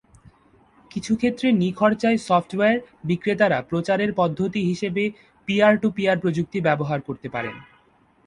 [0.91, 2.75] কিছু ক্ষেত্রে, নিখরচায় সফ্টওয়্যার
[3.03, 5.03] বিক্রেতারা প্রচারের পদ্ধতি হিসাবে
[5.47, 7.55] পিয়ার-টু-পিয়ার প্রযুক্তি ব্যবহার করতে পারেন।